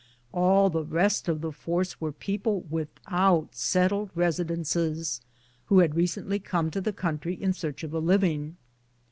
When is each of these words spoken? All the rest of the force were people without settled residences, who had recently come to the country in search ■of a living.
All 0.31 0.71
the 0.71 0.83
rest 0.83 1.27
of 1.27 1.41
the 1.41 1.51
force 1.51 2.01
were 2.01 2.11
people 2.11 2.61
without 2.71 3.53
settled 3.53 4.09
residences, 4.15 5.21
who 5.65 5.77
had 5.77 5.93
recently 5.93 6.39
come 6.39 6.71
to 6.71 6.81
the 6.81 6.91
country 6.91 7.35
in 7.35 7.53
search 7.53 7.83
■of 7.83 7.93
a 7.93 7.99
living. 7.99 8.57